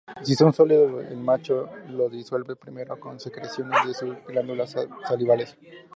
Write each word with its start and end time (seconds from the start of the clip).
Si 0.23 0.33
son 0.33 0.51
sólidos, 0.51 1.05
el 1.11 1.17
macho 1.19 1.69
los 1.91 2.11
disuelve 2.11 2.55
primero 2.55 2.99
con 2.99 3.19
secreciones 3.19 3.85
de 3.85 3.93
sus 3.93 4.15
glándulas 4.25 4.75
salivales. 5.07 5.55